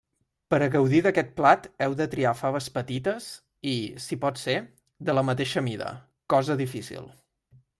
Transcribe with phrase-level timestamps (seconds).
[0.51, 3.27] Per a gaudir d'aquest plat heu de triar faves petites
[3.73, 3.75] i,
[4.07, 4.57] si pot ser,
[5.11, 5.91] de la mateixa mida,
[6.37, 7.07] cosa difícil.